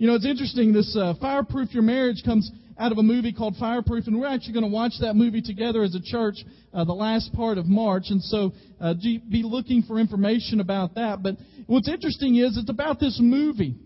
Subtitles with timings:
[0.00, 0.72] You know, it's interesting.
[0.72, 4.54] This uh, Fireproof Your Marriage comes out of a movie called Fireproof, and we're actually
[4.54, 6.36] going to watch that movie together as a church
[6.72, 8.04] uh, the last part of March.
[8.08, 11.22] And so, uh, be looking for information about that.
[11.22, 11.34] But
[11.66, 13.76] what's interesting is it's about this movie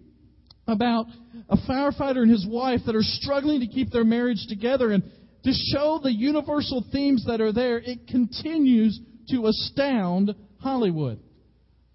[0.69, 1.06] about
[1.48, 4.93] a firefighter and his wife that are struggling to keep their marriage together.
[4.93, 5.03] And
[5.43, 9.01] to show the universal themes that are there, it continues
[9.31, 11.19] to astound Hollywood.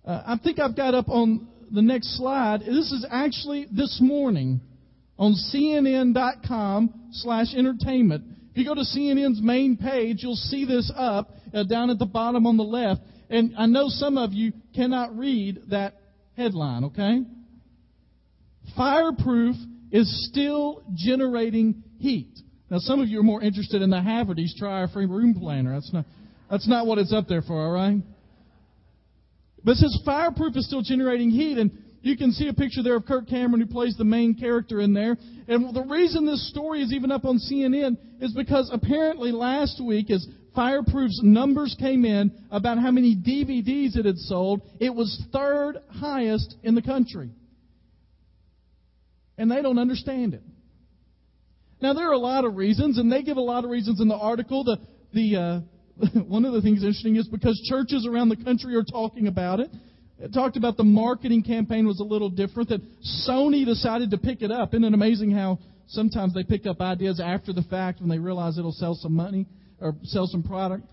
[0.04, 2.62] Uh, I think I've got up on the next slide.
[2.62, 4.62] This is actually this morning
[5.18, 8.24] on CNN.com slash entertainment.
[8.52, 12.06] If you go to CNN's main page, you'll see this up uh, down at the
[12.06, 13.02] bottom on the left.
[13.30, 15.96] And I know some of you cannot read that
[16.36, 17.22] headline, okay?
[18.76, 19.56] Fireproof
[19.92, 22.40] is still generating heat.
[22.70, 25.74] Now, some of you are more interested in the Haverty's Tri-Free Room Planner.
[25.74, 26.06] That's not,
[26.50, 27.98] that's not what it's up there for, all right?
[29.70, 31.70] But says fireproof is still generating heat, and
[32.02, 34.94] you can see a picture there of Kirk Cameron who plays the main character in
[34.94, 35.16] there.
[35.48, 40.10] And the reason this story is even up on CNN is because apparently last week,
[40.10, 45.78] as Fireproof's numbers came in about how many DVDs it had sold, it was third
[45.92, 47.30] highest in the country.
[49.38, 50.42] And they don't understand it.
[51.80, 54.08] Now there are a lot of reasons, and they give a lot of reasons in
[54.08, 54.64] the article.
[54.64, 54.78] The
[55.14, 55.60] the uh,
[56.28, 59.70] one of the things interesting is because churches around the country are talking about it.
[60.20, 62.82] It talked about the marketing campaign was a little different, that
[63.28, 64.74] Sony decided to pick it up.
[64.74, 68.58] Isn't it amazing how sometimes they pick up ideas after the fact when they realize
[68.58, 69.48] it'll sell some money
[69.80, 70.84] or sell some product?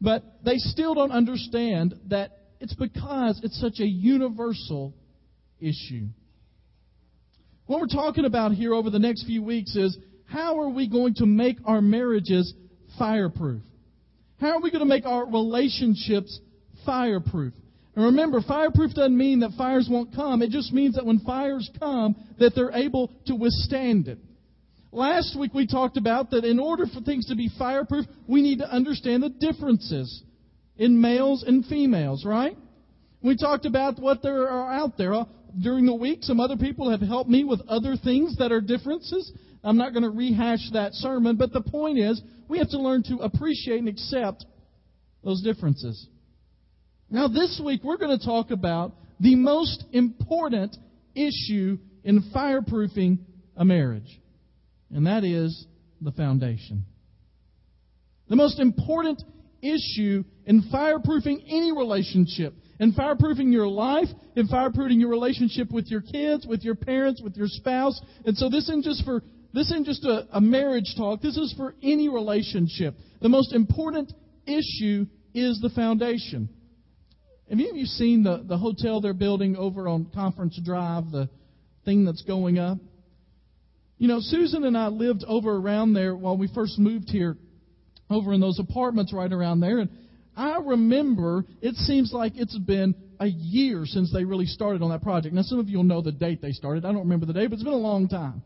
[0.00, 4.94] But they still don't understand that it's because it's such a universal
[5.60, 6.06] issue.
[7.66, 9.96] What we're talking about here over the next few weeks is
[10.26, 12.52] how are we going to make our marriages
[12.98, 13.62] fireproof?
[14.40, 16.38] How are we going to make our relationships
[16.84, 17.54] fireproof?
[17.94, 20.42] And remember, fireproof doesn't mean that fires won't come.
[20.42, 24.18] It just means that when fires come, that they're able to withstand it.
[24.90, 28.58] Last week we talked about that in order for things to be fireproof, we need
[28.58, 30.22] to understand the differences
[30.76, 32.56] in males and females, right?
[33.22, 35.14] We talked about what there are out there.
[35.60, 39.32] During the week, some other people have helped me with other things that are differences.
[39.64, 43.02] I'm not going to rehash that sermon, but the point is, we have to learn
[43.04, 44.44] to appreciate and accept
[45.24, 46.06] those differences.
[47.10, 50.76] Now, this week, we're going to talk about the most important
[51.14, 53.18] issue in fireproofing
[53.56, 54.20] a marriage,
[54.90, 55.66] and that is
[56.00, 56.84] the foundation.
[58.28, 59.22] The most important
[59.62, 66.00] issue in fireproofing any relationship, in fireproofing your life, in fireproofing your relationship with your
[66.02, 68.00] kids, with your parents, with your spouse.
[68.26, 69.22] And so this isn't just for
[69.54, 71.22] this isn't just a, a marriage talk.
[71.22, 72.96] This is for any relationship.
[73.22, 74.12] The most important
[74.46, 76.48] issue is the foundation.
[77.48, 81.30] Have any of you seen the, the hotel they're building over on Conference Drive, the
[81.84, 82.78] thing that's going up?
[83.98, 87.36] You know, Susan and I lived over around there while we first moved here,
[88.10, 89.78] over in those apartments right around there.
[89.78, 89.90] And
[90.36, 95.02] I remember it seems like it's been a year since they really started on that
[95.02, 95.32] project.
[95.32, 96.84] Now, some of you will know the date they started.
[96.84, 98.42] I don't remember the date, but it's been a long time.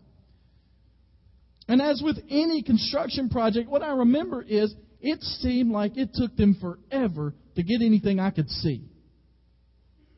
[1.69, 6.35] And as with any construction project, what I remember is it seemed like it took
[6.35, 8.83] them forever to get anything I could see.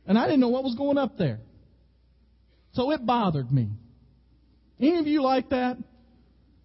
[0.06, 1.40] And I didn't know what was going up there.
[2.72, 3.68] So it bothered me.
[4.78, 5.76] Any of you like that?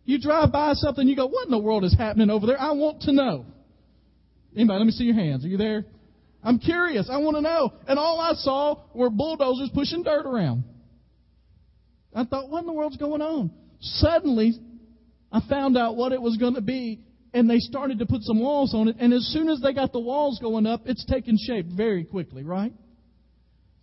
[0.06, 2.62] You drive by something, you go, what in the world is happening over there?
[2.62, 3.46] I want to know.
[4.56, 5.44] Anybody, let me see your hands.
[5.44, 5.84] Are you there?
[6.44, 7.10] I'm curious.
[7.12, 7.74] I want to know.
[7.88, 10.64] And all I saw were bulldozers pushing dirt around.
[12.14, 13.52] I thought, what in the world's going on?
[13.82, 14.54] Suddenly,
[15.36, 17.02] I found out what it was going to be,
[17.34, 18.96] and they started to put some walls on it.
[19.02, 22.44] And as soon as they got the walls going up, it's taken shape very quickly,
[22.44, 22.72] right?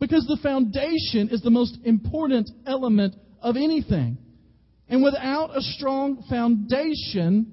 [0.01, 4.17] Because the foundation is the most important element of anything.
[4.89, 7.53] And without a strong foundation,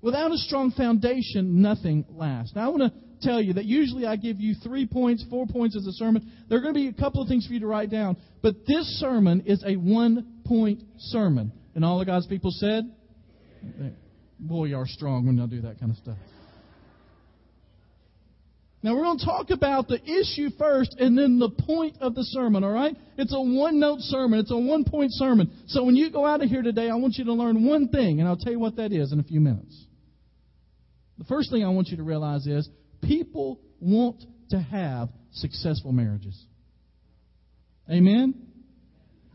[0.00, 2.54] without a strong foundation, nothing lasts.
[2.54, 5.76] Now, I want to tell you that usually I give you three points, four points
[5.76, 6.30] as a sermon.
[6.48, 8.16] There are going to be a couple of things for you to write down.
[8.42, 11.50] But this sermon is a one point sermon.
[11.74, 12.84] And all of God's people said,
[14.38, 16.16] Boy, you are strong when y'all do that kind of stuff.
[18.82, 22.24] Now we're going to talk about the issue first and then the point of the
[22.24, 22.96] sermon, all right?
[23.18, 24.38] It's a one note sermon.
[24.38, 25.52] It's a one point sermon.
[25.66, 28.20] So when you go out of here today, I want you to learn one thing,
[28.20, 29.84] and I'll tell you what that is in a few minutes.
[31.18, 32.66] The first thing I want you to realize is
[33.02, 36.42] people want to have successful marriages.
[37.90, 38.49] Amen?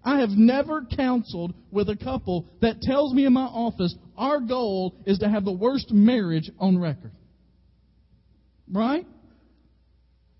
[0.06, 4.96] I have never counseled with a couple that tells me in my office our goal
[5.06, 7.12] is to have the worst marriage on record.
[8.72, 9.06] Right?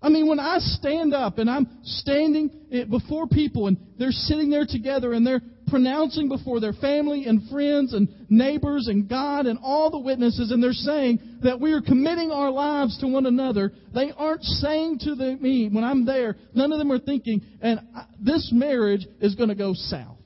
[0.00, 4.50] I mean, when I stand up and I'm standing eh, before people and they're sitting
[4.50, 9.58] there together and they're pronouncing before their family and friends and neighbors and God and
[9.62, 13.72] all the witnesses and they're saying that we are committing our lives to one another,
[13.94, 17.80] they aren't saying to the, me when I'm there, none of them are thinking, and
[18.20, 20.18] this marriage is going to go south.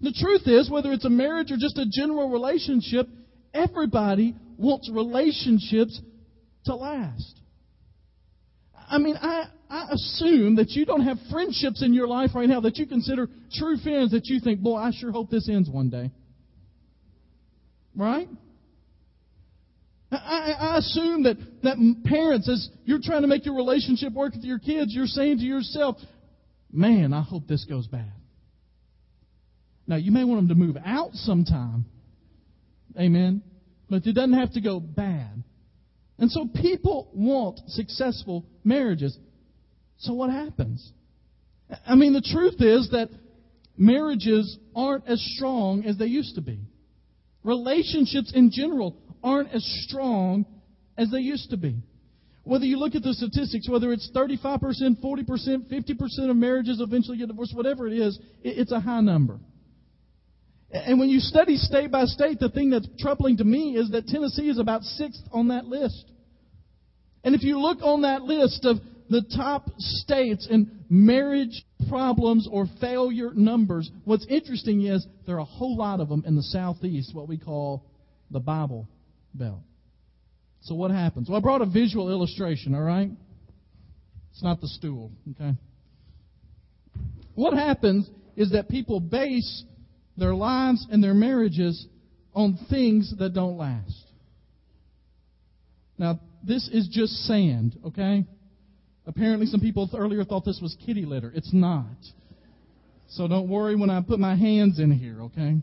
[0.00, 3.08] The truth is, whether it's a marriage or just a general relationship,
[3.52, 6.00] everybody wants relationships
[6.66, 7.37] to last.
[8.90, 12.60] I mean, I, I assume that you don't have friendships in your life right now
[12.60, 15.90] that you consider true friends that you think, boy, I sure hope this ends one
[15.90, 16.10] day.
[17.94, 18.28] Right?
[20.10, 24.44] I, I assume that, that parents, as you're trying to make your relationship work with
[24.44, 25.96] your kids, you're saying to yourself,
[26.72, 28.12] man, I hope this goes bad.
[29.86, 31.84] Now, you may want them to move out sometime.
[32.98, 33.42] Amen.
[33.90, 35.42] But it doesn't have to go bad.
[36.18, 39.16] And so people want successful marriages.
[39.98, 40.92] So what happens?
[41.86, 43.08] I mean, the truth is that
[43.76, 46.60] marriages aren't as strong as they used to be.
[47.44, 50.44] Relationships in general aren't as strong
[50.96, 51.76] as they used to be.
[52.42, 57.28] Whether you look at the statistics, whether it's 35%, 40%, 50% of marriages eventually get
[57.28, 59.38] divorced, whatever it is, it's a high number.
[60.70, 64.06] And when you study state by state, the thing that's troubling to me is that
[64.06, 66.10] Tennessee is about sixth on that list.
[67.24, 68.76] And if you look on that list of
[69.08, 75.44] the top states in marriage problems or failure numbers, what's interesting is there are a
[75.44, 77.84] whole lot of them in the southeast, what we call
[78.30, 78.86] the Bible
[79.32, 79.60] Belt.
[80.62, 81.28] So what happens?
[81.28, 83.10] Well, I brought a visual illustration, all right?
[84.32, 85.54] It's not the stool, okay?
[87.34, 89.64] What happens is that people base
[90.18, 91.86] their lives and their marriages
[92.34, 94.04] on things that don't last.
[95.98, 98.24] Now, this is just sand, okay?
[99.06, 101.32] Apparently, some people earlier thought this was kitty litter.
[101.34, 101.86] It's not.
[103.10, 105.56] So don't worry when I put my hands in here, okay?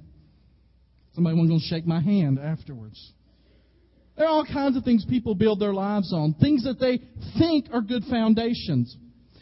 [1.13, 2.99] Somebody was going to shake my hand afterwards.
[4.17, 7.01] There are all kinds of things people build their lives on, things that they
[7.37, 8.95] think are good foundations.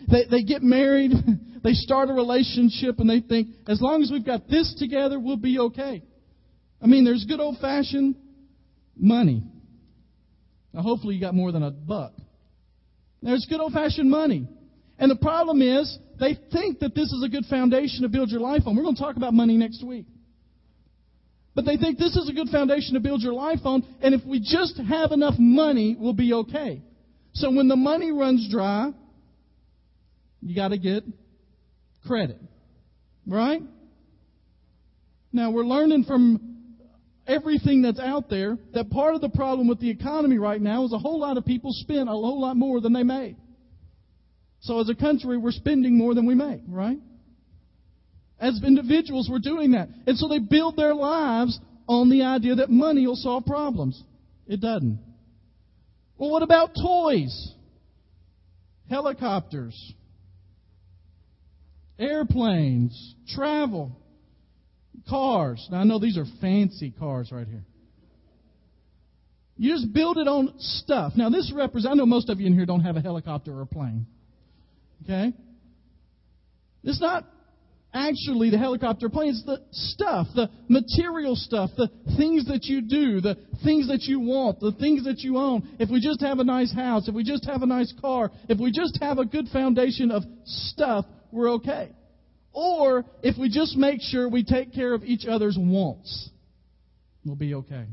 [0.10, 1.12] They, they get married,
[1.64, 5.38] they start a relationship, and they think, as long as we've got this together, we'll
[5.38, 6.04] be okay.
[6.82, 8.16] I mean, there's good old fashioned
[8.98, 9.44] money.
[10.74, 12.14] Now, hopefully, you got more than a buck.
[13.22, 14.48] There's good old fashioned money.
[15.00, 18.42] And the problem is, they think that this is a good foundation to build your
[18.42, 18.76] life on.
[18.76, 20.06] We're going to talk about money next week.
[21.56, 24.26] But they think this is a good foundation to build your life on, and if
[24.26, 26.82] we just have enough money, we'll be okay.
[27.34, 28.92] So when the money runs dry,
[30.42, 31.04] you got to get
[32.06, 32.40] credit.
[33.26, 33.62] Right?
[35.32, 36.54] Now, we're learning from
[37.26, 40.94] everything that's out there that part of the problem with the economy right now is
[40.94, 43.36] a whole lot of people spend a whole lot more than they make.
[44.62, 47.00] So as a country, we're spending more than we make, right?
[48.40, 49.90] As individuals, we're doing that.
[50.08, 54.02] And so they build their lives on the idea that money will solve problems.
[54.48, 55.00] It doesn't.
[56.18, 57.54] Well, what about toys?
[58.90, 59.94] Helicopters,
[62.04, 63.92] airplanes, travel.
[65.10, 65.68] Cars.
[65.70, 67.66] Now, I know these are fancy cars right here.
[69.58, 71.14] You just build it on stuff.
[71.16, 73.62] Now, this represents, I know most of you in here don't have a helicopter or
[73.62, 74.08] a plane.
[75.04, 75.34] Okay?
[76.84, 77.26] It's not
[77.94, 83.22] actually the helicopter plane, it's the stuff, the material stuff, the things that you do,
[83.22, 85.68] the things that you want, the things that you own.
[85.80, 88.60] If we just have a nice house, if we just have a nice car, if
[88.60, 91.92] we just have a good foundation of stuff, we're okay.
[92.54, 96.30] Or if we just make sure we take care of each other's wants,
[97.26, 97.86] we'll be okay.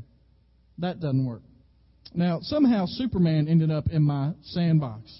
[0.77, 1.41] That doesn't work.
[2.13, 5.11] Now, somehow Superman ended up in my sandbox.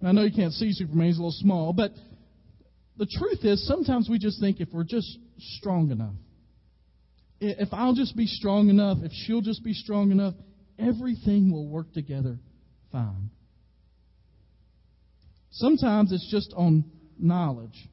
[0.00, 1.92] And I know you can't see Superman, he's a little small, but
[2.98, 6.14] the truth is sometimes we just think if we're just strong enough,
[7.40, 10.34] if I'll just be strong enough, if she'll just be strong enough,
[10.78, 12.38] everything will work together
[12.92, 13.30] fine.
[15.50, 16.84] Sometimes it's just on
[17.18, 17.88] knowledge.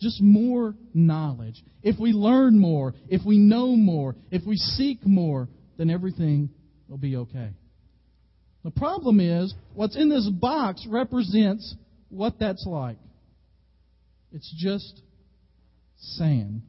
[0.00, 1.62] Just more knowledge.
[1.82, 6.50] If we learn more, if we know more, if we seek more, then everything
[6.88, 7.50] will be okay.
[8.64, 11.74] The problem is, what's in this box represents
[12.08, 12.98] what that's like.
[14.32, 15.00] It's just
[15.98, 16.62] sand.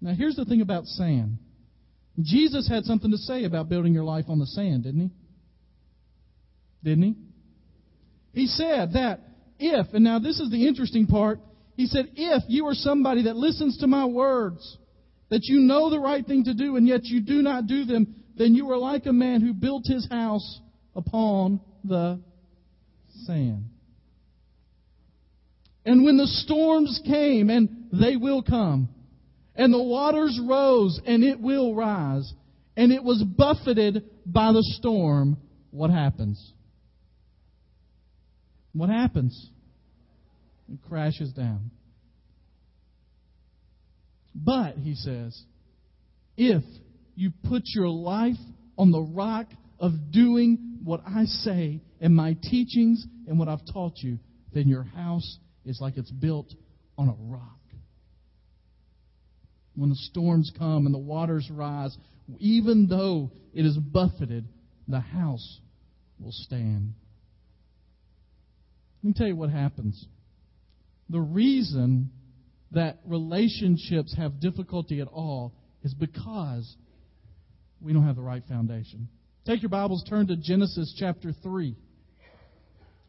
[0.00, 1.38] Now, here's the thing about sand
[2.20, 5.10] Jesus had something to say about building your life on the sand, didn't he?
[6.82, 7.14] Didn't he?
[8.32, 9.20] He said that
[9.58, 11.40] if, and now this is the interesting part,
[11.76, 14.78] he said, if you are somebody that listens to my words,
[15.30, 18.14] that you know the right thing to do and yet you do not do them,
[18.36, 20.60] then you are like a man who built his house
[20.94, 22.20] upon the
[23.24, 23.64] sand.
[25.84, 28.88] And when the storms came, and they will come,
[29.54, 32.30] and the waters rose, and it will rise,
[32.76, 35.38] and it was buffeted by the storm,
[35.70, 36.52] what happens?
[38.78, 39.50] What happens?
[40.72, 41.72] It crashes down.
[44.32, 45.36] But, he says,
[46.36, 46.62] if
[47.16, 48.36] you put your life
[48.76, 49.48] on the rock
[49.80, 54.20] of doing what I say and my teachings and what I've taught you,
[54.54, 56.54] then your house is like it's built
[56.96, 57.58] on a rock.
[59.74, 61.96] When the storms come and the waters rise,
[62.38, 64.46] even though it is buffeted,
[64.86, 65.60] the house
[66.20, 66.94] will stand.
[69.02, 70.04] Let me tell you what happens.
[71.08, 72.10] The reason
[72.72, 76.76] that relationships have difficulty at all is because
[77.80, 79.08] we don't have the right foundation.
[79.46, 81.76] Take your Bibles, turn to Genesis chapter 3.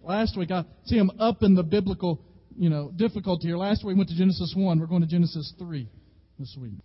[0.02, 2.22] Last week, I see I'm up in the biblical,
[2.58, 3.58] you know, difficulty here.
[3.58, 4.80] Last week we went to Genesis 1.
[4.80, 5.90] We're going to Genesis 3
[6.38, 6.76] this week.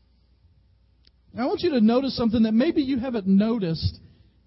[1.33, 4.01] Now, I want you to notice something that maybe you haven't noticed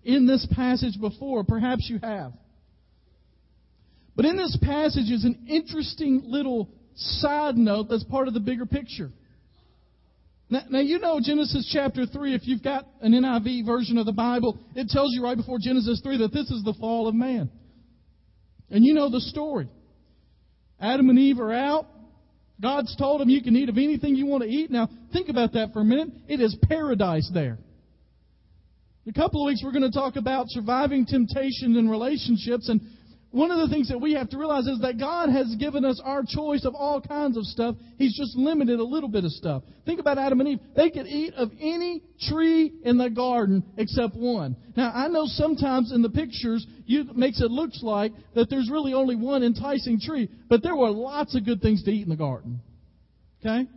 [0.03, 1.43] in this passage before.
[1.43, 2.33] Perhaps you have.
[4.17, 8.65] But in this passage is an interesting little side note that's part of the bigger
[8.65, 9.11] picture.
[10.49, 14.13] Now, now, you know Genesis chapter 3, if you've got an NIV version of the
[14.13, 17.51] Bible, it tells you right before Genesis 3 that this is the fall of man.
[18.71, 19.69] And you know the story.
[20.79, 21.85] Adam and Eve are out.
[22.59, 24.71] God's told them you can eat of anything you want to eat.
[24.71, 26.09] Now, think about that for a minute.
[26.27, 27.59] It is paradise there.
[29.05, 32.67] In a couple of weeks, we're going to talk about surviving temptation in relationships.
[32.67, 32.81] And
[33.37, 36.01] one of the things that we have to realize is that God has given us
[36.03, 37.75] our choice of all kinds of stuff.
[37.97, 39.63] He's just limited a little bit of stuff.
[39.85, 40.59] Think about Adam and Eve.
[40.75, 44.55] They could eat of any tree in the garden except one.
[44.75, 48.93] Now, I know sometimes in the pictures, it makes it look like that there's really
[48.93, 52.15] only one enticing tree, but there were lots of good things to eat in the
[52.15, 52.59] garden.
[53.41, 53.69] Okay?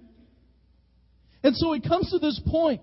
[1.43, 2.81] And so it comes to this point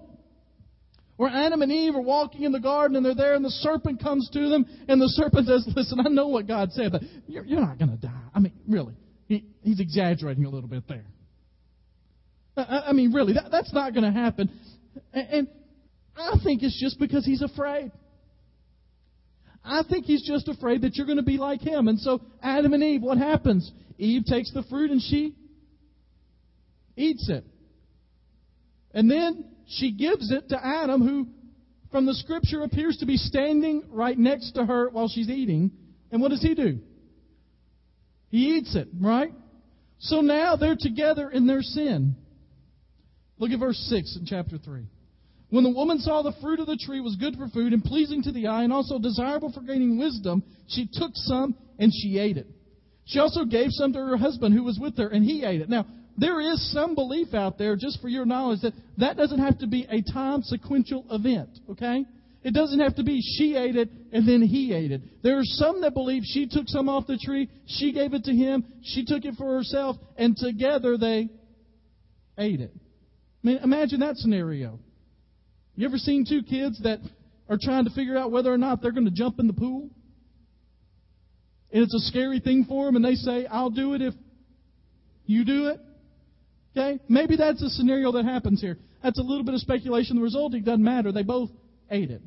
[1.17, 4.01] where Adam and Eve are walking in the garden and they're there and the serpent
[4.01, 7.43] comes to them and the serpent says, listen, I know what God said, but you're,
[7.43, 8.21] you're not going to die.
[8.33, 8.95] I mean, really.
[9.27, 11.05] He, he's exaggerating a little bit there.
[12.55, 14.49] I, I mean, really, that, that's not going to happen.
[15.11, 15.47] And, and
[16.15, 17.91] I think it's just because he's afraid.
[19.65, 21.87] I think he's just afraid that you're going to be like him.
[21.87, 23.69] And so, Adam and Eve, what happens?
[23.97, 25.35] Eve takes the fruit and she
[26.95, 27.43] eats it.
[28.93, 31.27] And then she gives it to Adam, who,
[31.91, 35.71] from the scripture, appears to be standing right next to her while she's eating.
[36.11, 36.79] And what does he do?
[38.29, 39.31] He eats it, right?
[39.99, 42.15] So now they're together in their sin.
[43.39, 44.83] Look at verse 6 in chapter 3.
[45.49, 48.21] When the woman saw the fruit of the tree was good for food and pleasing
[48.23, 52.37] to the eye and also desirable for gaining wisdom, she took some and she ate
[52.37, 52.47] it.
[53.05, 55.69] She also gave some to her husband who was with her, and he ate it.
[55.69, 55.85] Now,
[56.17, 59.67] there is some belief out there, just for your knowledge, that that doesn't have to
[59.67, 62.05] be a time sequential event, okay?
[62.43, 65.01] It doesn't have to be she ate it and then he ate it.
[65.21, 68.33] There are some that believe she took some off the tree, she gave it to
[68.33, 71.29] him, she took it for herself, and together they
[72.37, 72.71] ate it.
[72.73, 74.79] I mean, imagine that scenario.
[75.75, 76.99] You ever seen two kids that
[77.47, 79.89] are trying to figure out whether or not they're going to jump in the pool?
[81.71, 84.13] And it's a scary thing for them, and they say, I'll do it if
[85.25, 85.79] you do it.
[86.77, 86.99] Okay?
[87.07, 88.77] Maybe that's a scenario that happens here.
[89.03, 90.17] That's a little bit of speculation.
[90.17, 91.11] The resulting doesn't matter.
[91.11, 91.49] They both
[91.89, 92.21] ate it.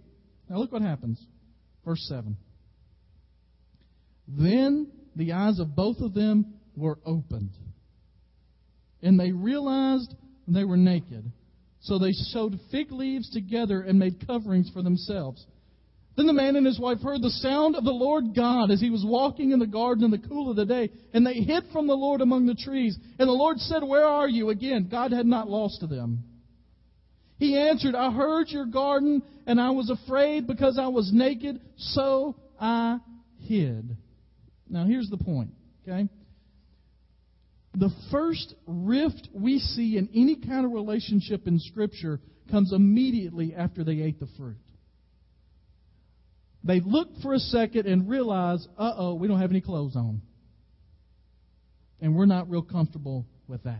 [0.48, 1.24] Now look what happens.
[1.84, 2.36] Verse 7.
[4.26, 7.50] Then the eyes of both of them were opened,
[9.02, 10.14] and they realized
[10.46, 11.30] they were naked.
[11.80, 15.44] So they sewed fig leaves together and made coverings for themselves.
[16.16, 18.90] Then the man and his wife heard the sound of the Lord God as he
[18.90, 21.86] was walking in the garden in the cool of the day, and they hid from
[21.86, 22.98] the Lord among the trees.
[23.18, 24.50] And the Lord said, Where are you?
[24.50, 26.24] Again, God had not lost them.
[27.38, 32.36] He answered, I heard your garden, and I was afraid because I was naked, so
[32.60, 32.98] I
[33.38, 33.96] hid.
[34.68, 35.50] Now, here's the point,
[35.82, 36.08] okay?
[37.74, 43.84] The first rift we see in any kind of relationship in Scripture comes immediately after
[43.84, 44.58] they ate the fruit.
[46.62, 50.20] They look for a second and realize, uh oh, we don't have any clothes on.
[52.00, 53.78] And we're not real comfortable with that.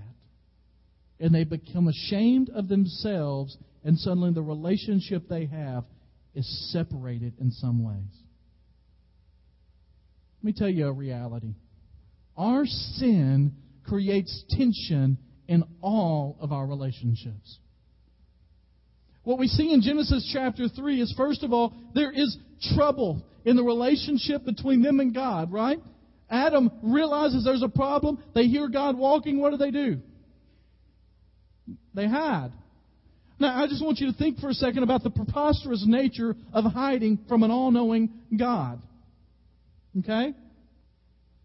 [1.18, 5.84] And they become ashamed of themselves, and suddenly the relationship they have
[6.34, 8.12] is separated in some ways.
[10.38, 11.54] Let me tell you a reality.
[12.37, 13.52] Our sin
[13.87, 15.18] creates tension
[15.49, 17.58] in all of our relationships.
[19.22, 22.38] What we see in Genesis chapter 3 is, first of all, there is
[22.74, 25.78] trouble in the relationship between them and God, right?
[26.28, 28.22] Adam realizes there's a problem.
[28.34, 29.40] They hear God walking.
[29.40, 29.98] What do they do?
[31.94, 32.52] They hide.
[33.38, 36.64] Now, I just want you to think for a second about the preposterous nature of
[36.64, 38.80] hiding from an all knowing God.
[39.98, 40.34] Okay?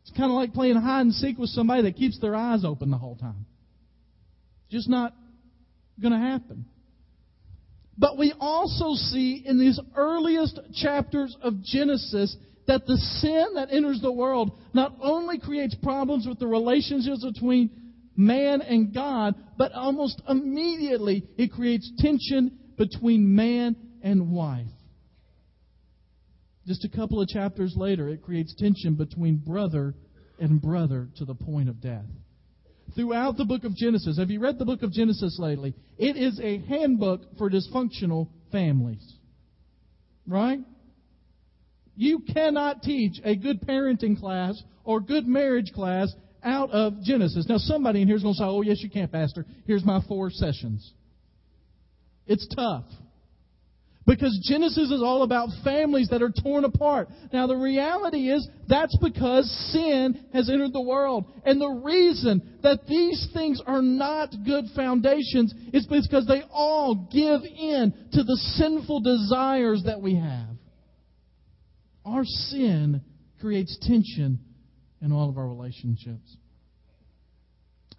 [0.01, 2.91] It's kind of like playing hide and seek with somebody that keeps their eyes open
[2.91, 3.45] the whole time.
[4.69, 5.13] Just not
[6.00, 6.65] going to happen.
[7.98, 12.36] But we also see in these earliest chapters of Genesis
[12.68, 17.70] that the sin that enters the world not only creates problems with the relationships between
[18.18, 24.68] man and God, but almost immediately it creates tension between man and wife.
[26.68, 29.94] Just a couple of chapters later, it creates tension between brother
[30.40, 32.06] and brother to the point of death.
[32.94, 35.74] Throughout the book of Genesis, have you read the book of Genesis lately?
[35.98, 39.04] It is a handbook for dysfunctional families.
[40.27, 40.60] Right?
[41.96, 46.13] You cannot teach a good parenting class or good marriage class
[46.44, 47.48] out of Genesis.
[47.50, 49.46] Now, somebody in here is going to say, oh, yes, you can, Pastor.
[49.65, 50.94] Here's my four sessions.
[52.27, 52.86] It's tough.
[54.08, 57.10] Because Genesis is all about families that are torn apart.
[57.34, 61.26] Now, the reality is that's because sin has entered the world.
[61.44, 67.42] And the reason that these things are not good foundations is because they all give
[67.42, 70.56] in to the sinful desires that we have.
[72.06, 73.02] Our sin
[73.42, 74.40] creates tension
[75.02, 76.38] in all of our relationships.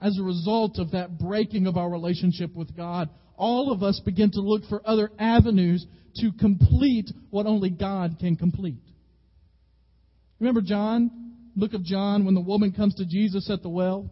[0.00, 4.30] As a result of that breaking of our relationship with God, all of us begin
[4.32, 8.80] to look for other avenues to complete what only God can complete.
[10.40, 11.10] Remember John,
[11.54, 14.10] book of John, when the woman comes to Jesus at the well?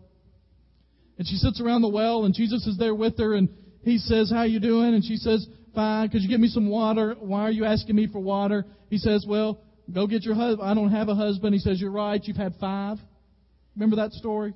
[1.19, 3.49] And she sits around the well and Jesus is there with her and
[3.83, 4.95] he says, How you doing?
[4.95, 7.14] And she says, Fine, could you give me some water?
[7.19, 8.64] Why are you asking me for water?
[8.90, 9.61] He says, Well,
[9.93, 10.69] go get your husband.
[10.69, 11.54] I don't have a husband.
[11.54, 12.99] He says, You're right, you've had five.
[13.76, 14.54] Remember that story?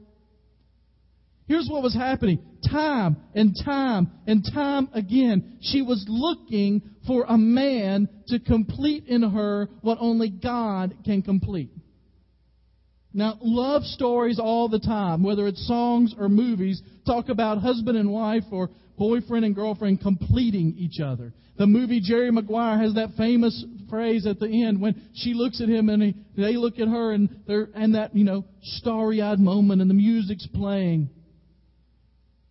[1.48, 2.40] Here's what was happening.
[2.70, 9.22] Time and time and time again, she was looking for a man to complete in
[9.22, 11.70] her what only God can complete.
[13.14, 18.12] Now, love stories all the time, whether it's songs or movies, talk about husband and
[18.12, 21.32] wife or boyfriend and girlfriend completing each other.
[21.56, 25.68] The movie Jerry Maguire has that famous phrase at the end when she looks at
[25.70, 29.80] him and he, they look at her and they're, and that, you know, starry-eyed moment
[29.80, 31.08] and the music's playing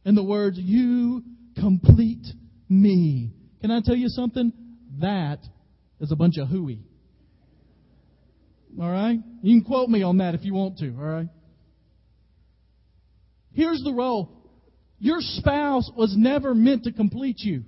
[0.08, 1.22] and the words, You
[1.60, 2.26] complete
[2.70, 3.34] me.
[3.60, 4.54] Can I tell you something?
[5.02, 5.40] That
[6.00, 6.80] is a bunch of hooey.
[8.80, 9.20] All right?
[9.42, 11.28] You can quote me on that if you want to, all right?
[13.52, 14.32] Here's the role
[14.98, 17.64] your spouse was never meant to complete you.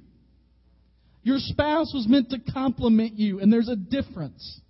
[1.23, 4.61] Your spouse was meant to complement you, and there's a difference.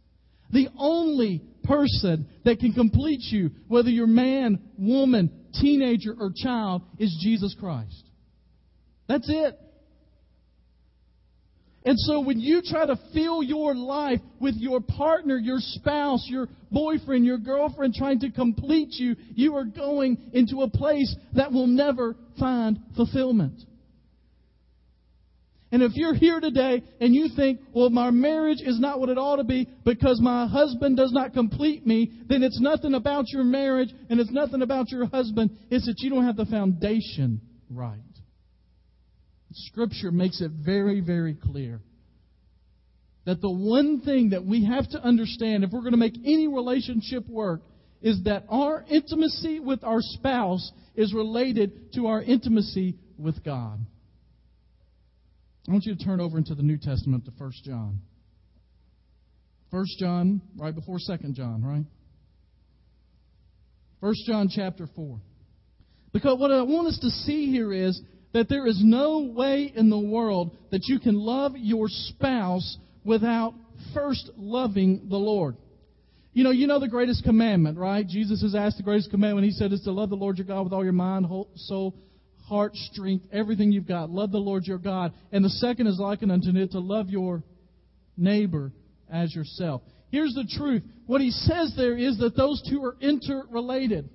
[0.50, 7.18] The only person that can complete you, whether you're man, woman, teenager, or child, is
[7.22, 8.04] Jesus Christ.
[9.08, 9.58] That's it.
[11.86, 16.48] And so when you try to fill your life with your partner, your spouse, your
[16.72, 21.68] boyfriend, your girlfriend trying to complete you, you are going into a place that will
[21.68, 23.62] never find fulfillment.
[25.72, 29.18] And if you're here today and you think, well, my marriage is not what it
[29.20, 33.44] ought to be because my husband does not complete me, then it's nothing about your
[33.44, 35.52] marriage and it's nothing about your husband.
[35.70, 38.00] It's that you don't have the foundation right.
[39.52, 41.82] Scripture makes it very, very clear
[43.26, 46.48] that the one thing that we have to understand if we're going to make any
[46.48, 47.62] relationship work
[48.02, 53.80] is that our intimacy with our spouse is related to our intimacy with God.
[55.70, 58.00] I want you to turn over into the New Testament to 1 John.
[59.70, 61.86] 1 John, right before 2 John, right?
[64.00, 65.20] 1 John chapter 4.
[66.12, 68.02] Because what I want us to see here is
[68.34, 73.54] that there is no way in the world that you can love your spouse without
[73.94, 75.56] first loving the Lord.
[76.34, 78.08] You know, you know the greatest commandment, right?
[78.08, 79.46] Jesus has asked the greatest commandment.
[79.46, 81.94] He said is to love the Lord your God with all your mind, whole, soul,
[82.50, 84.10] heart, strength, everything you've got.
[84.10, 85.14] Love the Lord your God.
[85.32, 87.44] And the second is likened unto it to love your
[88.18, 88.74] neighbor
[89.10, 89.82] as yourself.
[90.12, 90.84] Here's the truth.
[91.06, 94.10] What he says there is that those two are interrelated.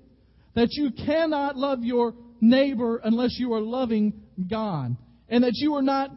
[0.54, 4.20] That you cannot love your neighbor unless you are loving
[4.50, 4.96] God.
[5.28, 6.10] And that you are not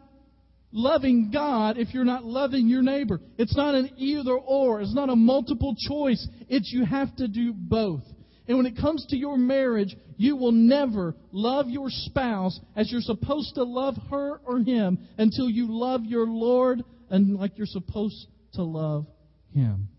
[0.72, 3.22] loving God if you're not loving your neighbor.
[3.38, 4.82] It's not an either or.
[4.82, 6.28] It's not a multiple choice.
[6.50, 8.04] It's you have to do both.
[8.48, 13.02] And when it comes to your marriage, you will never love your spouse as you're
[13.02, 18.28] supposed to love her or him until you love your Lord and like you're supposed
[18.54, 19.06] to love
[19.54, 19.90] him.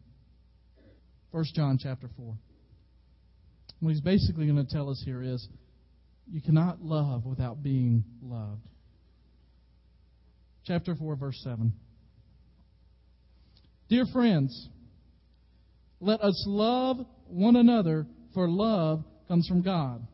[1.31, 2.35] 1 John chapter 4.
[3.81, 5.47] What he's basically going to tell us here is
[6.31, 8.63] you cannot love without being loved.
[10.67, 11.73] Chapter 4, verse 7.
[13.89, 14.69] Dear friends,
[16.01, 18.07] let us love one another,
[18.39, 20.07] for love comes from God.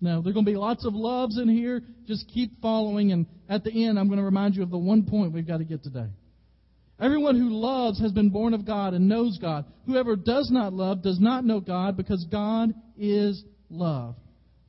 [0.00, 1.82] Now, there are going to be lots of loves in here.
[2.06, 5.04] Just keep following, and at the end, I'm going to remind you of the one
[5.04, 6.06] point we've got to get today.
[7.00, 9.64] Everyone who loves has been born of God and knows God.
[9.86, 14.14] Whoever does not love does not know God because God is love.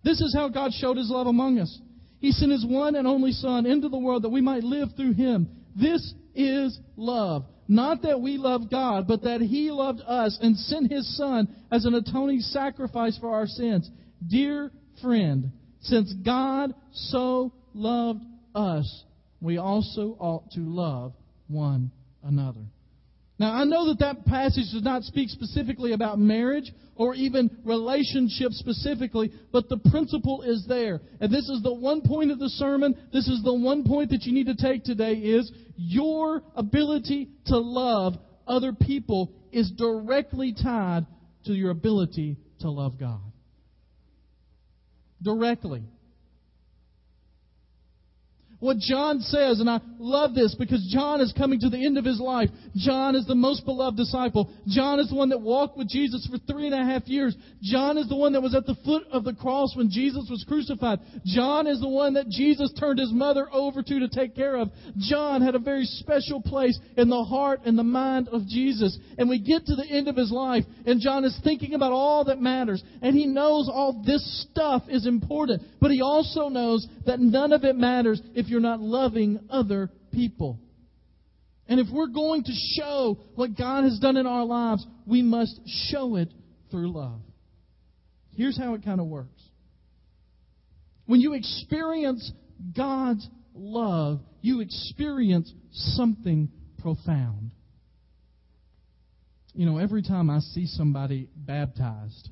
[0.04, 1.80] This is how God showed his love among us.
[2.20, 5.14] He sent his one and only Son into the world that we might live through
[5.14, 5.50] him.
[5.76, 7.46] This is love.
[7.68, 11.86] Not that we love God, but that he loved us and sent his Son as
[11.86, 13.90] an atoning sacrifice for our sins.
[14.28, 14.72] Dear
[15.02, 18.24] friend, since God so loved
[18.54, 19.04] us,
[19.42, 21.14] we also ought to love
[21.48, 21.92] one
[22.24, 22.66] another.
[23.44, 28.58] Now, I know that that passage does not speak specifically about marriage or even relationships
[28.58, 31.02] specifically, but the principle is there.
[31.20, 32.96] And this is the one point of the sermon.
[33.12, 37.58] This is the one point that you need to take today is your ability to
[37.58, 38.14] love
[38.48, 41.06] other people is directly tied
[41.44, 43.20] to your ability to love God.
[45.22, 45.84] Directly.
[48.64, 52.06] What John says, and I love this because John is coming to the end of
[52.06, 52.48] his life.
[52.78, 54.50] John is the most beloved disciple.
[54.70, 57.36] John is the one that walked with Jesus for three and a half years.
[57.62, 60.46] John is the one that was at the foot of the cross when Jesus was
[60.48, 61.00] crucified.
[61.26, 64.70] John is the one that Jesus turned his mother over to to take care of.
[64.98, 68.98] John had a very special place in the heart and the mind of Jesus.
[69.18, 72.24] And we get to the end of his life, and John is thinking about all
[72.26, 72.82] that matters.
[73.02, 77.66] And he knows all this stuff is important, but he also knows that none of
[77.66, 80.60] it matters if you're not loving other people.
[81.68, 85.60] And if we're going to show what God has done in our lives, we must
[85.90, 86.32] show it
[86.70, 87.20] through love.
[88.36, 89.42] Here's how it kind of works.
[91.06, 92.32] When you experience
[92.76, 97.52] God's love, you experience something profound.
[99.54, 102.30] You know, every time I see somebody baptized,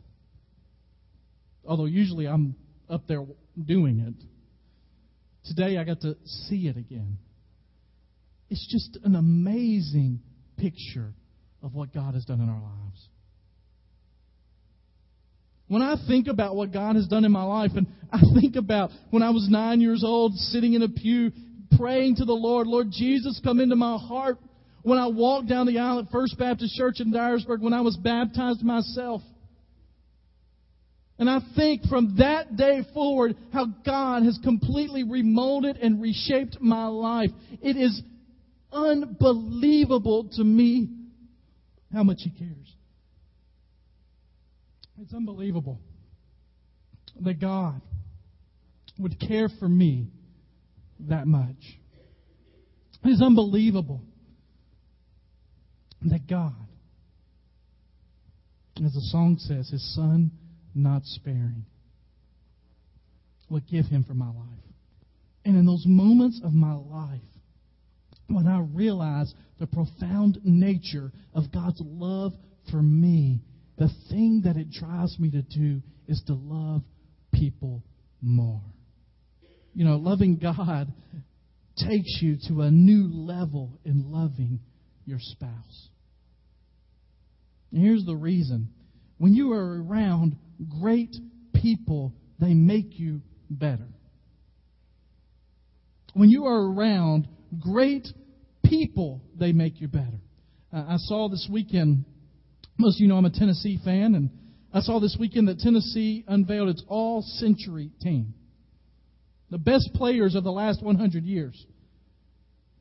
[1.65, 2.55] although usually I'm
[2.89, 3.25] up there
[3.63, 4.25] doing it,
[5.45, 7.17] Today I got to see it again.
[8.49, 10.19] It's just an amazing
[10.57, 11.13] picture
[11.63, 13.07] of what God has done in our lives.
[15.67, 18.91] When I think about what God has done in my life, and I think about
[19.09, 21.31] when I was nine years old, sitting in a pew,
[21.77, 24.37] praying to the Lord, Lord Jesus, come into my heart.
[24.83, 27.95] When I walked down the aisle at First Baptist Church in Dyersburg, when I was
[27.95, 29.21] baptized myself,
[31.21, 36.87] and I think from that day forward how God has completely remolded and reshaped my
[36.87, 37.29] life.
[37.61, 38.01] It is
[38.73, 40.89] unbelievable to me
[41.93, 42.75] how much He cares.
[44.99, 45.79] It's unbelievable
[47.19, 47.79] that God
[48.97, 50.07] would care for me
[51.01, 51.77] that much.
[53.05, 54.01] It is unbelievable
[56.01, 56.55] that God,
[58.83, 60.31] as the song says, His Son
[60.73, 61.65] not sparing.
[63.47, 64.63] What give him for my life.
[65.43, 67.19] And in those moments of my life,
[68.27, 72.33] when I realize the profound nature of God's love
[72.69, 73.41] for me,
[73.77, 76.83] the thing that it drives me to do is to love
[77.33, 77.83] people
[78.21, 78.61] more.
[79.73, 80.93] You know, loving God
[81.77, 84.59] takes you to a new level in loving
[85.05, 85.89] your spouse.
[87.71, 88.69] And here's the reason.
[89.17, 90.35] When you are around
[90.81, 91.15] great
[91.53, 93.87] people, they make you better.
[96.13, 97.27] When you are around
[97.59, 98.07] great
[98.65, 100.19] people, they make you better.
[100.73, 102.05] Uh, I saw this weekend,
[102.77, 104.29] most of you know I'm a Tennessee fan, and
[104.73, 108.33] I saw this weekend that Tennessee unveiled its all century team.
[109.49, 111.65] The best players of the last 100 years.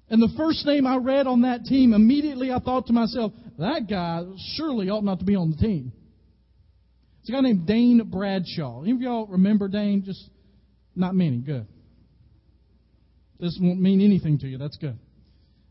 [0.09, 3.89] And the first name I read on that team, immediately I thought to myself, that
[3.89, 4.25] guy
[4.57, 5.93] surely ought not to be on the team.
[7.21, 8.83] It's a guy named Dane Bradshaw.
[8.83, 10.03] Any of y'all remember Dane?
[10.05, 10.31] Just
[10.97, 11.39] not many.
[11.39, 11.67] Good.
[13.39, 14.59] This won't mean anything to you.
[14.59, 14.99] That's good.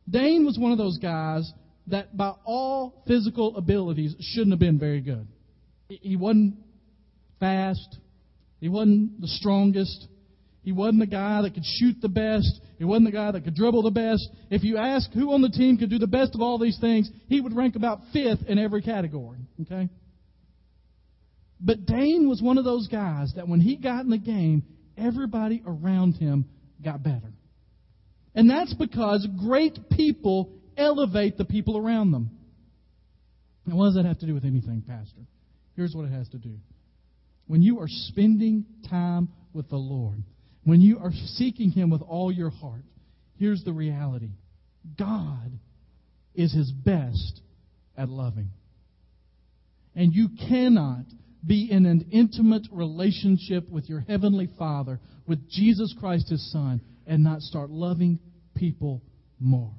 [0.10, 1.52] Dane was one of those guys
[1.88, 5.28] that, by all physical abilities, shouldn't have been very good.
[5.88, 6.56] He wasn't
[7.40, 7.98] fast.
[8.60, 10.08] He wasn't the strongest.
[10.64, 12.60] He wasn't the guy that could shoot the best.
[12.78, 14.28] He wasn't the guy that could dribble the best.
[14.50, 17.10] If you ask who on the team could do the best of all these things,
[17.28, 19.40] he would rank about fifth in every category.
[19.62, 19.90] Okay?
[21.60, 24.64] But Dane was one of those guys that when he got in the game,
[24.98, 26.46] everybody around him
[26.84, 27.34] got better.
[28.34, 32.30] And that's because great people elevate the people around them.
[33.66, 35.22] Now, what does that have to do with anything, Pastor?
[35.76, 36.56] Here's what it has to do.
[37.48, 40.24] When you are spending time with the Lord,
[40.64, 42.84] when you are seeking Him with all your heart,
[43.38, 44.30] here's the reality
[44.98, 45.52] God
[46.36, 47.42] is His best
[47.98, 48.50] at loving.
[49.96, 51.06] And you cannot
[51.46, 57.24] be in an intimate relationship with your Heavenly Father, with Jesus Christ, His Son, and
[57.24, 58.20] not start loving
[58.56, 59.02] people
[59.40, 59.74] more.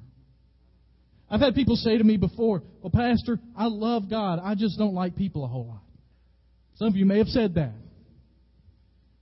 [1.29, 4.39] I've had people say to me before, Well, Pastor, I love God.
[4.43, 5.83] I just don't like people a whole lot.
[6.75, 7.73] Some of you may have said that.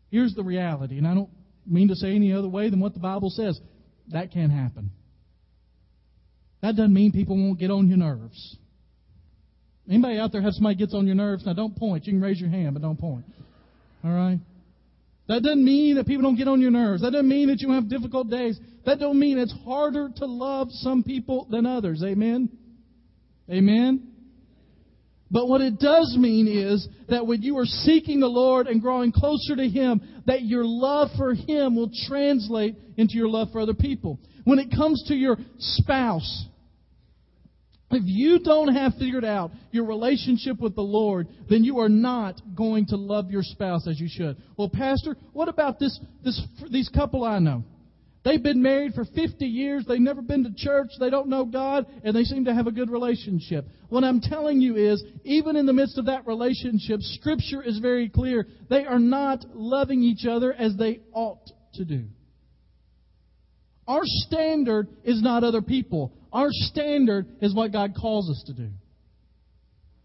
[0.09, 1.29] Here's the reality, and I don't
[1.67, 3.59] mean to say any other way than what the Bible says.
[4.07, 4.89] That can't happen.
[6.61, 8.57] That doesn't mean people won't get on your nerves.
[9.89, 11.45] Anybody out there have somebody gets on your nerves?
[11.45, 12.05] Now don't point.
[12.05, 13.25] You can raise your hand, but don't point.
[14.03, 14.37] All right?
[15.27, 17.01] That doesn't mean that people don't get on your nerves.
[17.01, 18.59] That doesn't mean that you have difficult days.
[18.85, 22.03] That don't mean it's harder to love some people than others.
[22.03, 22.49] Amen?
[23.49, 24.07] Amen?
[25.31, 29.11] But what it does mean is that when you are seeking the Lord and growing
[29.11, 33.75] closer to Him, that your love for Him will translate into your love for other
[33.75, 34.19] people.
[34.45, 36.45] When it comes to your spouse,
[37.91, 42.39] if you don't have figured out your relationship with the Lord, then you are not
[42.55, 44.37] going to love your spouse as you should.
[44.57, 47.63] Well, Pastor, what about this, this, these couple I know?
[48.23, 49.85] They've been married for 50 years.
[49.87, 50.89] They've never been to church.
[50.99, 53.65] They don't know God, and they seem to have a good relationship.
[53.87, 58.09] What I'm telling you is, even in the midst of that relationship, Scripture is very
[58.09, 58.45] clear.
[58.69, 62.05] They are not loving each other as they ought to do.
[63.87, 66.13] Our standard is not other people.
[66.31, 68.69] Our standard is what God calls us to do.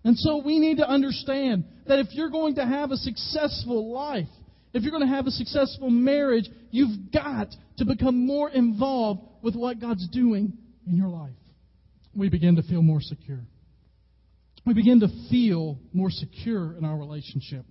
[0.04, 4.28] And so we need to understand that if you're going to have a successful life,
[4.74, 9.54] if you're going to have a successful marriage, you've got to become more involved with
[9.54, 10.52] what God's doing
[10.86, 11.32] in your life.
[12.14, 13.40] We begin to feel more secure.
[14.66, 17.64] We begin to feel more secure in our relationship.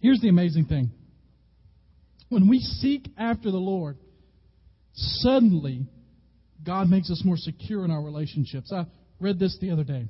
[0.00, 0.90] Here's the amazing thing
[2.28, 3.98] when we seek after the Lord,
[4.94, 5.86] suddenly
[6.64, 8.72] God makes us more secure in our relationships.
[8.72, 8.86] I
[9.20, 10.08] read this the other day.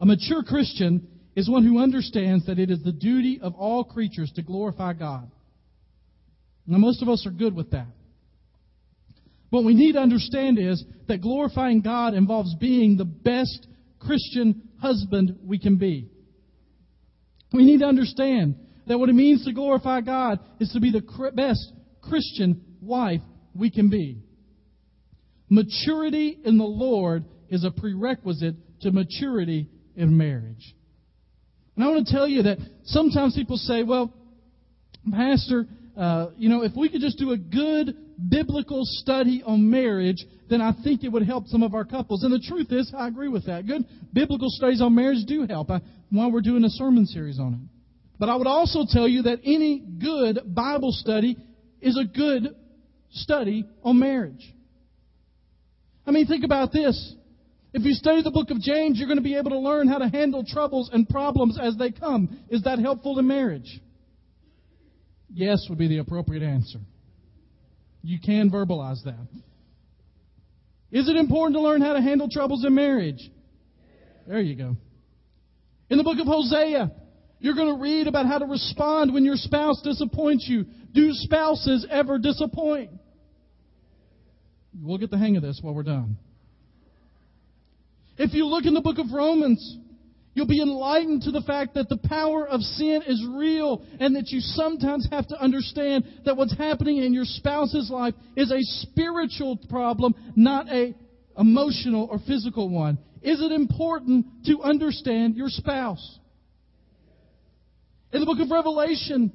[0.00, 1.06] A mature Christian
[1.36, 5.30] is one who understands that it is the duty of all creatures to glorify God.
[6.66, 7.88] Now, most of us are good with that.
[9.50, 13.66] What we need to understand is that glorifying God involves being the best
[14.00, 16.08] Christian husband we can be.
[17.52, 18.56] We need to understand
[18.86, 23.20] that what it means to glorify God is to be the best Christian wife
[23.54, 24.18] we can be.
[25.48, 30.74] Maturity in the Lord is a prerequisite to maturity in marriage.
[31.76, 34.12] And I want to tell you that sometimes people say, well,
[35.10, 37.96] Pastor, uh, you know, if we could just do a good
[38.28, 42.22] biblical study on marriage, then I think it would help some of our couples.
[42.22, 43.66] And the truth is, I agree with that.
[43.66, 45.70] Good biblical studies on marriage do help.
[45.70, 45.80] I,
[46.10, 47.60] while we're doing a sermon series on it.
[48.18, 51.36] But I would also tell you that any good Bible study
[51.80, 52.54] is a good
[53.10, 54.54] study on marriage.
[56.06, 57.14] I mean, think about this.
[57.72, 59.98] If you study the book of James, you're going to be able to learn how
[59.98, 62.38] to handle troubles and problems as they come.
[62.48, 63.80] Is that helpful in marriage?
[65.32, 66.78] Yes, would be the appropriate answer.
[68.02, 69.26] You can verbalize that.
[70.92, 73.28] Is it important to learn how to handle troubles in marriage?
[74.28, 74.76] There you go.
[75.90, 76.92] In the book of Hosea,
[77.40, 80.64] you're going to read about how to respond when your spouse disappoints you.
[80.92, 82.90] Do spouses ever disappoint?
[84.82, 86.16] We'll get the hang of this while we're done.
[88.16, 89.78] If you look in the book of Romans,
[90.34, 94.28] you'll be enlightened to the fact that the power of sin is real and that
[94.28, 99.58] you sometimes have to understand that what's happening in your spouse's life is a spiritual
[99.68, 100.94] problem, not a
[101.36, 102.98] emotional or physical one.
[103.22, 106.18] Is it important to understand your spouse?
[108.12, 109.32] In the book of Revelation,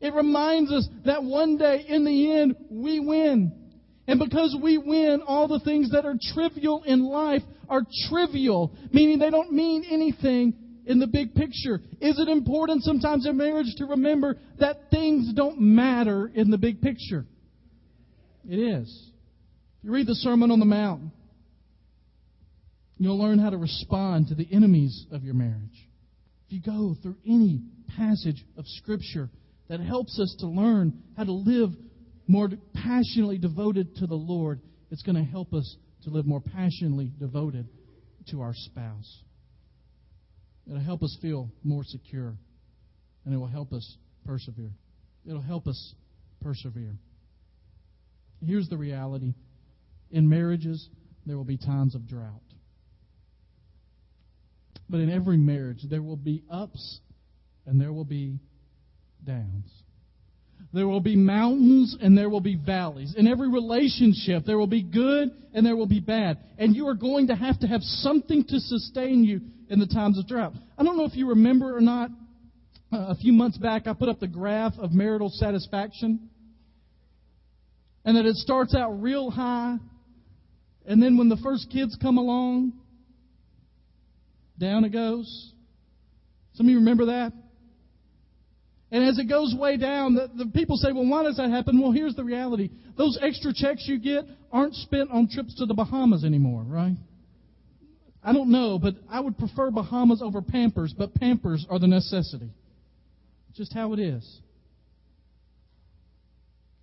[0.00, 3.65] it reminds us that one day in the end we win.
[4.08, 9.18] And because we win, all the things that are trivial in life are trivial, meaning
[9.18, 10.54] they don't mean anything
[10.86, 11.80] in the big picture.
[12.00, 16.80] Is it important sometimes in marriage to remember that things don't matter in the big
[16.80, 17.26] picture?
[18.48, 19.10] It is.
[19.78, 21.10] If you read the Sermon on the Mount,
[22.98, 25.88] you'll learn how to respond to the enemies of your marriage.
[26.46, 27.62] If you go through any
[27.96, 29.28] passage of Scripture
[29.68, 31.70] that helps us to learn how to live
[32.26, 34.60] more passionately devoted to the Lord,
[34.90, 37.68] it's going to help us to live more passionately devoted
[38.30, 39.22] to our spouse.
[40.66, 42.36] It'll help us feel more secure,
[43.24, 44.72] and it will help us persevere.
[45.24, 45.94] It'll help us
[46.40, 46.96] persevere.
[48.44, 49.34] Here's the reality
[50.10, 50.88] in marriages,
[51.24, 52.42] there will be times of drought.
[54.88, 57.00] But in every marriage, there will be ups
[57.66, 58.38] and there will be
[59.24, 59.68] downs.
[60.72, 63.14] There will be mountains and there will be valleys.
[63.16, 66.38] In every relationship, there will be good and there will be bad.
[66.58, 70.18] And you are going to have to have something to sustain you in the times
[70.18, 70.52] of drought.
[70.76, 72.10] I don't know if you remember or not,
[72.92, 76.28] uh, a few months back, I put up the graph of marital satisfaction.
[78.04, 79.76] And that it starts out real high.
[80.86, 82.72] And then when the first kids come along,
[84.58, 85.52] down it goes.
[86.54, 87.32] Some of you remember that?
[88.90, 91.80] And as it goes way down, the, the, people say, well, why does that happen?
[91.80, 92.70] Well, here's the reality.
[92.96, 96.96] Those extra checks you get aren't spent on trips to the Bahamas anymore, right?
[98.22, 102.50] I don't know, but I would prefer Bahamas over Pampers, but Pampers are the necessity.
[103.54, 104.40] Just how it is.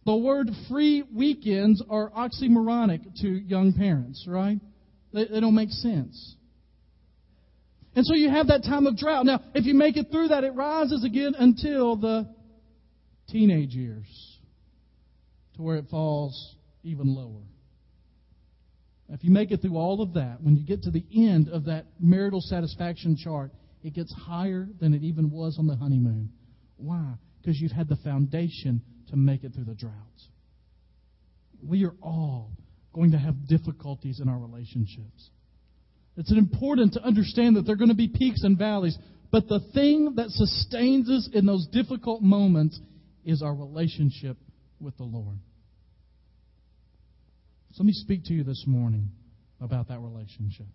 [0.06, 4.60] The word free weekends are oxymoronic to young parents, right?
[5.14, 6.36] They, they don't make sense.
[7.96, 9.26] And so you have that time of drought.
[9.26, 12.34] Now, if you make it through that, it rises again until the
[13.30, 14.06] teenage years,
[15.56, 17.44] to where it falls even lower.
[19.10, 21.66] If you make it through all of that, when you get to the end of
[21.66, 23.52] that marital satisfaction chart,
[23.84, 26.32] it gets higher than it even was on the honeymoon.
[26.78, 27.14] Why?
[27.42, 30.30] Because you've had the foundation to make it through the droughts.
[31.62, 32.52] We are all
[32.94, 35.30] going to have difficulties in our relationships.
[36.18, 38.98] It's important to understand that there are going to be peaks and valleys,
[39.32, 42.80] but the thing that sustains us in those difficult moments
[43.26, 44.38] is our relationship
[44.80, 45.38] with the Lord.
[47.72, 49.10] So let me speak to you this morning
[49.60, 50.68] about that relationship.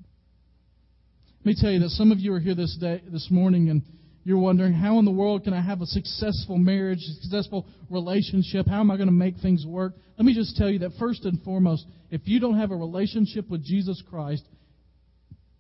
[1.45, 3.83] Let me tell you that some of you are here this day, this morning, and
[4.25, 8.67] you're wondering how in the world can I have a successful marriage, a successful relationship?
[8.67, 9.93] How am I going to make things work?
[10.19, 13.49] Let me just tell you that first and foremost, if you don't have a relationship
[13.49, 14.43] with Jesus Christ,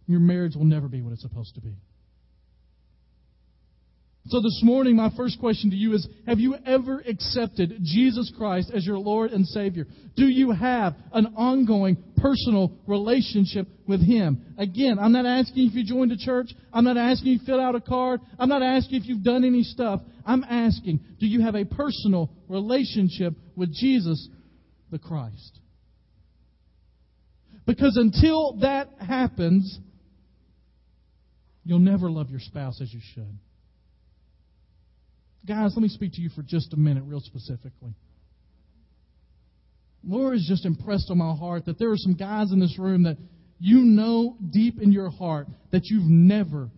[0.08, 1.76] your marriage will never be what it's supposed to be.
[4.28, 8.70] So this morning, my first question to you is Have you ever accepted Jesus Christ
[8.74, 9.86] as your Lord and Savior?
[10.16, 14.54] Do you have an ongoing personal relationship with Him?
[14.58, 16.48] Again, I'm not asking if you joined a church.
[16.74, 18.20] I'm not asking you fill out a card.
[18.38, 20.00] I'm not asking if you've done any stuff.
[20.26, 24.28] I'm asking, do you have a personal relationship with Jesus
[24.90, 25.58] the Christ?
[27.64, 29.78] Because until that happens,
[31.68, 33.38] You'll never love your spouse as you should.
[35.46, 37.92] Guys, let me speak to you for just a minute, real specifically.
[40.02, 43.02] Lord has just impressed on my heart that there are some guys in this room
[43.02, 43.18] that
[43.58, 46.70] you know deep in your heart that you've never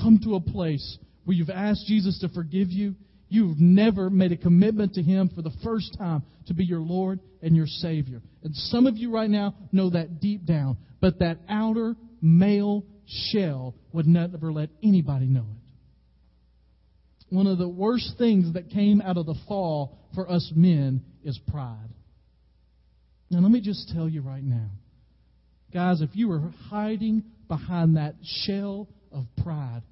[0.00, 2.94] come to a place where you've asked Jesus to forgive you.
[3.28, 7.20] You've never made a commitment to Him for the first time to be your Lord
[7.42, 8.22] and your Savior.
[8.42, 10.78] And some of you right now know that deep down.
[11.02, 12.86] But that outer male
[13.30, 17.34] shell would never let anybody know it.
[17.34, 21.38] One of the worst things that came out of the fall for us men is
[21.50, 21.88] pride.
[23.30, 24.68] Now, let me just tell you right now,
[25.72, 29.82] guys, if you are hiding behind that shell of pride,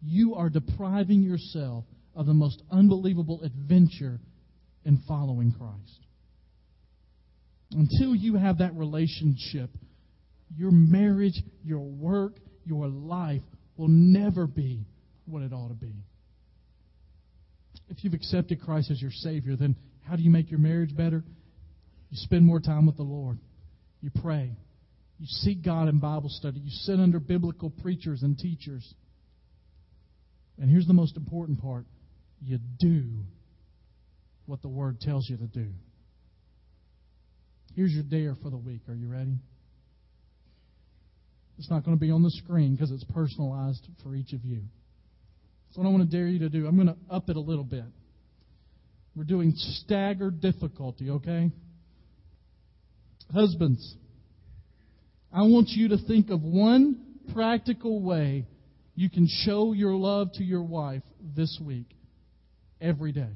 [0.00, 1.84] you are depriving yourself
[2.14, 4.20] of the most unbelievable adventure
[4.84, 6.00] in following Christ.
[7.72, 9.70] Until you have that relationship,
[10.56, 13.42] your marriage, your work, your life
[13.76, 14.86] will never be
[15.26, 15.94] what it ought to be.
[17.88, 21.22] If you've accepted Christ as your Savior, then how do you make your marriage better?
[22.10, 23.38] You spend more time with the Lord.
[24.00, 24.56] You pray.
[25.18, 26.60] You seek God in Bible study.
[26.60, 28.94] You sit under biblical preachers and teachers.
[30.58, 31.86] And here's the most important part
[32.40, 33.04] you do
[34.46, 35.68] what the Word tells you to do.
[37.74, 38.82] Here's your dare for the week.
[38.88, 39.38] Are you ready?
[41.58, 44.62] It's not going to be on the screen because it's personalized for each of you.
[45.70, 47.40] So, what I want to dare you to do, I'm going to up it a
[47.40, 47.84] little bit.
[49.16, 51.50] We're doing staggered difficulty, okay?
[53.32, 53.94] Husbands,
[55.32, 57.00] I want you to think of one
[57.32, 58.46] practical way
[58.94, 61.02] you can show your love to your wife
[61.36, 61.86] this week,
[62.80, 63.32] every day.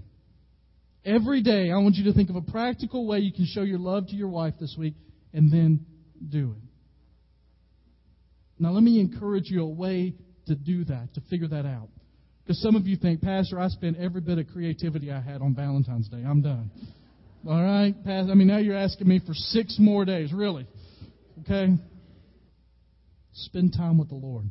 [1.05, 3.79] Every day, I want you to think of a practical way you can show your
[3.79, 4.95] love to your wife this week,
[5.33, 5.87] and then
[6.29, 6.68] do it.
[8.59, 10.15] Now, let me encourage you a way
[10.47, 11.89] to do that, to figure that out.
[12.43, 15.55] Because some of you think, Pastor, I spent every bit of creativity I had on
[15.55, 16.25] Valentine's Day.
[16.27, 16.71] I'm done.
[17.47, 18.33] All right, Pastor.
[18.33, 20.67] I mean, now you're asking me for six more days, really.
[21.41, 21.69] Okay?
[23.33, 24.47] Spend time with the Lord.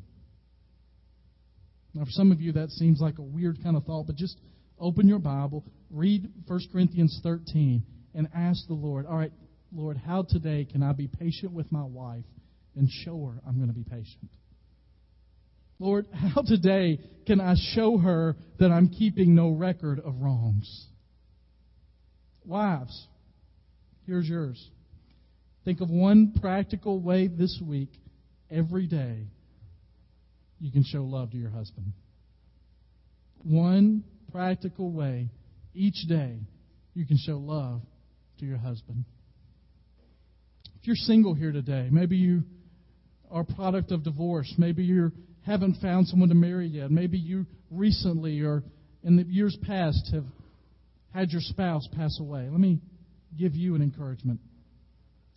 [1.93, 4.38] Now, for some of you, that seems like a weird kind of thought, but just
[4.80, 7.84] open your Bible, read 1 Corinthians 13,
[8.14, 9.32] and ask the Lord, all right,
[9.74, 12.24] Lord, how today can I be patient with my wife
[12.78, 14.30] and show her I'm going to be patient.
[15.80, 20.88] Lord, how today can I show her that I'm keeping no record of wrongs?
[22.46, 23.08] Wives,
[24.06, 24.70] here's yours.
[25.66, 27.90] Think of one practical way this week,
[28.50, 29.28] every day,
[30.60, 31.92] you can show love to your husband.
[33.44, 35.30] One practical way
[35.74, 36.40] each day
[36.94, 37.82] you can show love
[38.40, 39.06] to your husband.
[40.80, 42.44] If you're single here today, maybe you
[43.32, 45.12] are product of divorce, maybe you
[45.46, 48.64] haven't found someone to marry yet, maybe you recently or
[49.04, 50.26] in the years past have
[51.14, 52.48] had your spouse pass away.
[52.50, 52.80] Let me
[53.38, 54.40] give you an encouragement.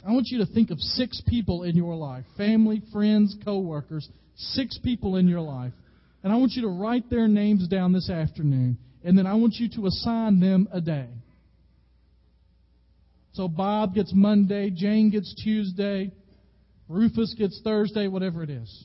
[0.07, 4.79] I want you to think of six people in your life family, friends, co-workers, six
[4.83, 5.73] people in your life.
[6.23, 8.79] And I want you to write their names down this afternoon.
[9.05, 11.09] And then I want you to assign them a day.
[13.33, 16.11] So Bob gets Monday, Jane gets Tuesday,
[16.91, 18.85] Rufus gets Thursday, whatever it is.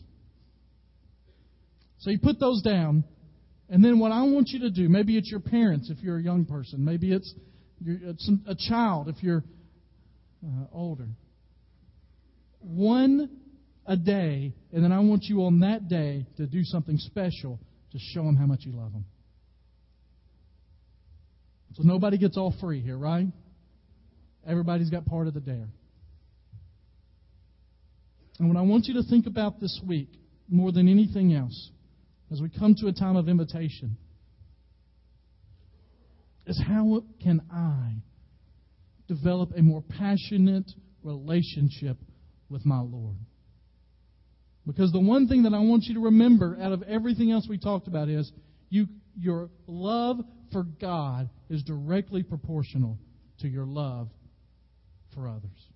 [1.99, 3.03] So you put those down.
[3.68, 6.22] And then what I want you to do, maybe it's your parents if you're a
[6.22, 7.34] young person, maybe it's,
[7.84, 9.43] it's a child if you're
[10.45, 11.08] uh, older.
[12.60, 13.28] One
[13.88, 17.60] a day, and then I want you on that day to do something special
[17.91, 19.06] to show them how much you love them.
[21.74, 23.28] So nobody gets all free here, right?
[24.47, 25.70] Everybody's got part of the dare.
[28.39, 30.09] And what I want you to think about this week,
[30.49, 31.71] more than anything else,
[32.31, 33.97] as we come to a time of invitation,
[36.45, 38.01] is how can I
[39.07, 40.69] develop a more passionate
[41.03, 41.97] relationship
[42.49, 43.15] with my Lord?
[44.65, 47.57] Because the one thing that I want you to remember out of everything else we
[47.57, 48.31] talked about is
[48.69, 50.17] you, your love
[50.51, 52.97] for God is directly proportional
[53.39, 54.09] to your love
[55.13, 55.74] for others.